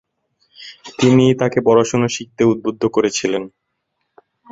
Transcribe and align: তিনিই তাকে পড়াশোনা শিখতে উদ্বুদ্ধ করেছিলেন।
তিনিই 0.97 1.33
তাকে 1.41 1.59
পড়াশোনা 1.67 2.07
শিখতে 2.15 2.43
উদ্বুদ্ধ 2.45 2.81
করেছিলেন। 2.95 3.43